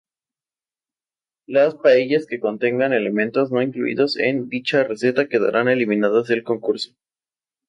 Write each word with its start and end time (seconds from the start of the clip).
Las 1.45 1.75
paellas 1.75 2.25
que 2.25 2.39
contengan 2.39 2.91
elementos 2.91 3.51
no 3.51 3.61
incluidos 3.61 4.17
en 4.17 4.49
dicha 4.49 4.83
receta 4.83 5.27
quedan 5.29 5.67
eliminadas 5.67 6.25
del 6.27 6.41
concurso. 6.41 6.95